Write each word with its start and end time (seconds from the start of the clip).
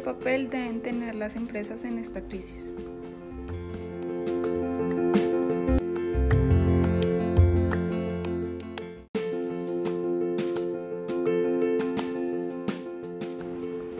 papel 0.00 0.50
deben 0.50 0.80
tener 0.82 1.14
las 1.14 1.36
empresas 1.36 1.84
en 1.84 1.98
esta 1.98 2.20
crisis? 2.20 2.74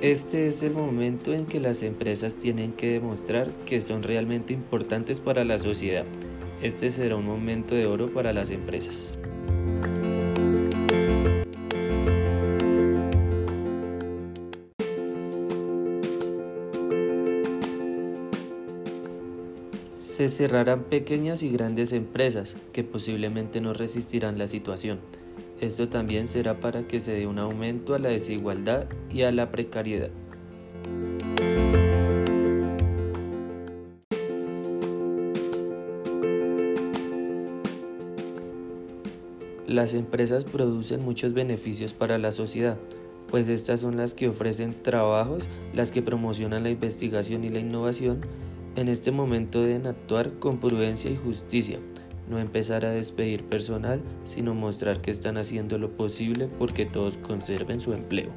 Este 0.00 0.48
es 0.48 0.62
el 0.62 0.74
momento 0.74 1.32
en 1.32 1.46
que 1.46 1.60
las 1.60 1.82
empresas 1.82 2.34
tienen 2.36 2.72
que 2.72 2.92
demostrar 2.92 3.50
que 3.64 3.80
son 3.80 4.02
realmente 4.02 4.52
importantes 4.52 5.20
para 5.20 5.44
la 5.44 5.58
sociedad. 5.58 6.04
Este 6.62 6.90
será 6.90 7.16
un 7.16 7.24
momento 7.24 7.74
de 7.74 7.86
oro 7.86 8.12
para 8.12 8.32
las 8.32 8.50
empresas. 8.50 9.16
Se 20.14 20.28
cerrarán 20.28 20.84
pequeñas 20.84 21.42
y 21.42 21.50
grandes 21.50 21.92
empresas 21.92 22.56
que 22.72 22.84
posiblemente 22.84 23.60
no 23.60 23.74
resistirán 23.74 24.38
la 24.38 24.46
situación. 24.46 25.00
Esto 25.60 25.88
también 25.88 26.28
será 26.28 26.60
para 26.60 26.86
que 26.86 27.00
se 27.00 27.10
dé 27.10 27.26
un 27.26 27.40
aumento 27.40 27.96
a 27.96 27.98
la 27.98 28.10
desigualdad 28.10 28.86
y 29.10 29.22
a 29.22 29.32
la 29.32 29.50
precariedad. 29.50 30.10
Las 39.66 39.94
empresas 39.94 40.44
producen 40.44 41.04
muchos 41.04 41.32
beneficios 41.32 41.92
para 41.92 42.18
la 42.18 42.30
sociedad, 42.30 42.78
pues 43.32 43.48
estas 43.48 43.80
son 43.80 43.96
las 43.96 44.14
que 44.14 44.28
ofrecen 44.28 44.80
trabajos, 44.80 45.48
las 45.74 45.90
que 45.90 46.02
promocionan 46.02 46.62
la 46.62 46.70
investigación 46.70 47.42
y 47.42 47.50
la 47.50 47.58
innovación. 47.58 48.20
En 48.76 48.88
este 48.88 49.12
momento 49.12 49.62
deben 49.62 49.86
actuar 49.86 50.32
con 50.40 50.58
prudencia 50.58 51.08
y 51.08 51.16
justicia, 51.16 51.78
no 52.28 52.40
empezar 52.40 52.84
a 52.84 52.90
despedir 52.90 53.44
personal, 53.44 54.02
sino 54.24 54.52
mostrar 54.54 55.00
que 55.00 55.12
están 55.12 55.38
haciendo 55.38 55.78
lo 55.78 55.96
posible 55.96 56.48
porque 56.58 56.84
todos 56.84 57.16
conserven 57.18 57.80
su 57.80 57.92
empleo. 57.92 58.30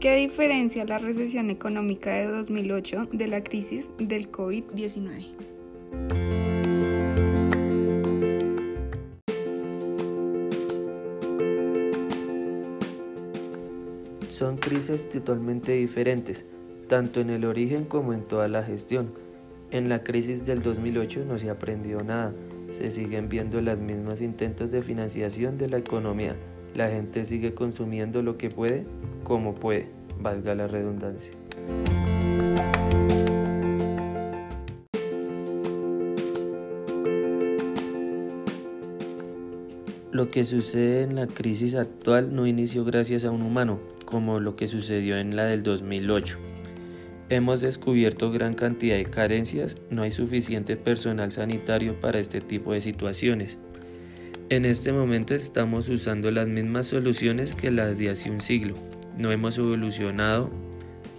¿Qué 0.00 0.16
diferencia 0.16 0.84
la 0.84 0.98
recesión 0.98 1.50
económica 1.50 2.12
de 2.12 2.26
2008 2.26 3.08
de 3.12 3.26
la 3.28 3.44
crisis 3.44 3.90
del 3.98 4.32
COVID-19? 4.32 6.35
Son 14.36 14.58
crisis 14.58 15.08
totalmente 15.08 15.72
diferentes, 15.72 16.44
tanto 16.88 17.20
en 17.20 17.30
el 17.30 17.46
origen 17.46 17.86
como 17.86 18.12
en 18.12 18.20
toda 18.20 18.48
la 18.48 18.62
gestión. 18.62 19.14
En 19.70 19.88
la 19.88 20.04
crisis 20.04 20.44
del 20.44 20.62
2008 20.62 21.24
no 21.26 21.38
se 21.38 21.48
aprendió 21.48 22.02
nada, 22.02 22.34
se 22.70 22.90
siguen 22.90 23.30
viendo 23.30 23.62
los 23.62 23.80
mismos 23.80 24.20
intentos 24.20 24.70
de 24.70 24.82
financiación 24.82 25.56
de 25.56 25.70
la 25.70 25.78
economía, 25.78 26.36
la 26.74 26.90
gente 26.90 27.24
sigue 27.24 27.54
consumiendo 27.54 28.20
lo 28.20 28.36
que 28.36 28.50
puede, 28.50 28.84
como 29.24 29.54
puede, 29.54 29.88
valga 30.20 30.54
la 30.54 30.66
redundancia. 30.66 31.32
Lo 40.12 40.28
que 40.28 40.44
sucede 40.44 41.02
en 41.02 41.16
la 41.16 41.26
crisis 41.26 41.74
actual 41.74 42.34
no 42.34 42.46
inició 42.46 42.84
gracias 42.84 43.24
a 43.24 43.32
un 43.32 43.42
humano, 43.42 43.80
como 44.04 44.38
lo 44.38 44.54
que 44.54 44.68
sucedió 44.68 45.18
en 45.18 45.34
la 45.34 45.44
del 45.44 45.64
2008. 45.64 46.38
Hemos 47.28 47.60
descubierto 47.60 48.30
gran 48.30 48.54
cantidad 48.54 48.96
de 48.96 49.06
carencias, 49.06 49.78
no 49.90 50.02
hay 50.02 50.12
suficiente 50.12 50.76
personal 50.76 51.32
sanitario 51.32 52.00
para 52.00 52.20
este 52.20 52.40
tipo 52.40 52.72
de 52.72 52.80
situaciones. 52.80 53.58
En 54.48 54.64
este 54.64 54.92
momento 54.92 55.34
estamos 55.34 55.88
usando 55.88 56.30
las 56.30 56.46
mismas 56.46 56.86
soluciones 56.86 57.52
que 57.52 57.72
las 57.72 57.98
de 57.98 58.10
hace 58.10 58.30
un 58.30 58.40
siglo. 58.40 58.76
No 59.18 59.32
hemos 59.32 59.58
evolucionado, 59.58 60.50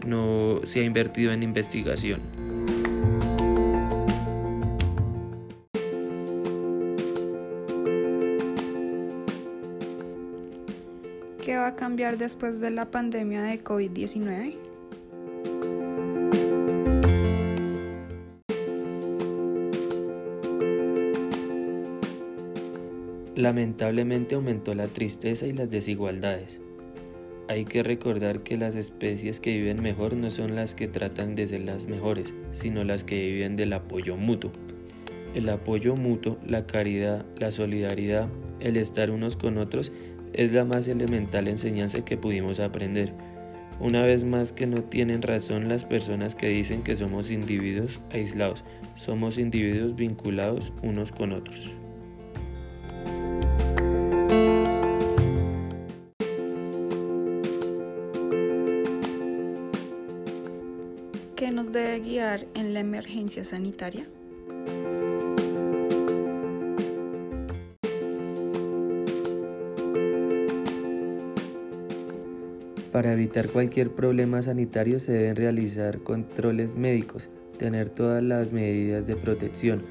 no 0.06 0.62
se 0.64 0.80
ha 0.80 0.84
invertido 0.84 1.34
en 1.34 1.44
investigación. 1.44 2.22
¿Qué 11.48 11.56
va 11.56 11.68
a 11.68 11.76
cambiar 11.78 12.18
después 12.18 12.60
de 12.60 12.72
la 12.72 12.92
pandemia 12.92 13.42
de 13.42 13.64
COVID-19? 13.64 14.56
Lamentablemente 23.34 24.36
aumentó 24.36 24.76
la 24.76 24.90
tristeza 24.90 25.48
y 25.48 25.54
las 25.54 25.72
desigualdades. 25.72 26.60
Hay 27.48 27.64
que 27.64 27.82
recordar 27.82 28.44
que 28.44 28.58
las 28.58 28.76
especies 28.76 29.40
que 29.40 29.56
viven 29.56 29.82
mejor 29.82 30.18
no 30.18 30.30
son 30.30 30.54
las 30.54 30.76
que 30.76 30.90
tratan 30.90 31.36
de 31.36 31.48
ser 31.48 31.62
las 31.62 31.88
mejores, 31.88 32.34
sino 32.52 32.84
las 32.84 33.06
que 33.06 33.26
viven 33.26 33.56
del 33.56 33.72
apoyo 33.72 34.18
mutuo. 34.18 34.52
El 35.34 35.48
apoyo 35.48 35.96
mutuo, 35.96 36.38
la 36.46 36.68
caridad, 36.68 37.26
la 37.38 37.52
solidaridad, 37.52 38.28
el 38.60 38.76
estar 38.76 39.12
unos 39.12 39.38
con 39.38 39.58
otros 39.58 39.94
es 40.38 40.52
la 40.52 40.64
más 40.64 40.88
elemental 40.88 41.48
enseñanza 41.48 42.06
que 42.06 42.16
pudimos 42.16 42.60
aprender. 42.60 43.12
Una 43.80 44.04
vez 44.04 44.24
más 44.24 44.52
que 44.52 44.68
no 44.68 44.84
tienen 44.84 45.24
razón 45.24 45.68
las 45.68 45.84
personas 45.84 46.36
que 46.36 46.48
dicen 46.48 46.84
que 46.84 46.96
somos 46.96 47.32
individuos 47.32 48.00
aislados, 48.12 48.64
somos 48.96 49.40
individuos 49.40 49.96
vinculados 49.96 50.74
unos 50.84 51.12
con 51.12 51.34
otros. 51.34 51.72
¿Qué 61.36 61.52
nos 61.52 61.72
debe 61.72 62.00
guiar 62.00 62.46
en 62.54 62.76
la 62.76 62.80
emergencia 62.80 63.44
sanitaria? 63.44 64.08
Para 72.98 73.14
evitar 73.14 73.48
cualquier 73.50 73.92
problema 73.92 74.42
sanitario 74.42 74.98
se 74.98 75.12
deben 75.12 75.36
realizar 75.36 76.00
controles 76.00 76.74
médicos, 76.74 77.30
tener 77.60 77.90
todas 77.90 78.24
las 78.24 78.52
medidas 78.52 79.06
de 79.06 79.16
protección, 79.16 79.84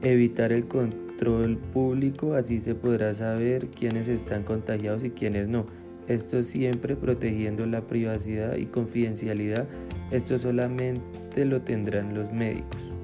evitar 0.00 0.52
el 0.52 0.68
control 0.68 1.58
público, 1.58 2.34
así 2.34 2.60
se 2.60 2.76
podrá 2.76 3.12
saber 3.14 3.66
quiénes 3.70 4.06
están 4.06 4.44
contagiados 4.44 5.02
y 5.02 5.10
quiénes 5.10 5.48
no. 5.48 5.66
Esto 6.06 6.44
siempre 6.44 6.94
protegiendo 6.94 7.66
la 7.66 7.80
privacidad 7.80 8.54
y 8.54 8.66
confidencialidad, 8.66 9.66
esto 10.12 10.38
solamente 10.38 11.44
lo 11.44 11.62
tendrán 11.62 12.14
los 12.14 12.32
médicos. 12.32 12.95